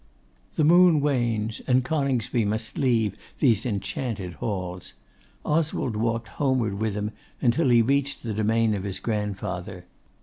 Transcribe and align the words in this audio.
The 0.55 0.63
moon 0.63 0.99
wanes; 0.99 1.61
and 1.67 1.85
Coningsby 1.85 2.43
must 2.45 2.75
leave 2.79 3.15
these 3.37 3.67
enchanted 3.67 4.33
halls. 4.41 4.93
Oswald 5.45 5.95
walked 5.95 6.27
homeward 6.41 6.79
with 6.79 6.95
him 6.95 7.11
until 7.39 7.69
he 7.69 7.83
reached 7.83 8.23
the 8.23 8.33
domain 8.33 8.73
of 8.73 8.81
his 8.83 8.99
grandfather. 8.99 9.85